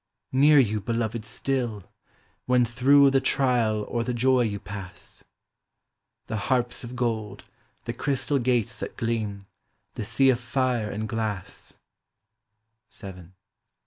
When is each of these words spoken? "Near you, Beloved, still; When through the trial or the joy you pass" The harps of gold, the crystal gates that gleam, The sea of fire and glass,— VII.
"Near 0.31 0.57
you, 0.57 0.81
Beloved, 0.81 1.23
still; 1.23 1.83
When 2.47 2.65
through 2.65 3.11
the 3.11 3.21
trial 3.21 3.85
or 3.87 4.03
the 4.03 4.15
joy 4.15 4.41
you 4.41 4.59
pass" 4.59 5.23
The 6.25 6.37
harps 6.49 6.83
of 6.83 6.95
gold, 6.95 7.43
the 7.85 7.93
crystal 7.93 8.39
gates 8.39 8.79
that 8.79 8.97
gleam, 8.97 9.45
The 9.93 10.03
sea 10.03 10.31
of 10.31 10.39
fire 10.39 10.89
and 10.89 11.07
glass,— 11.07 11.77
VII. 12.91 13.27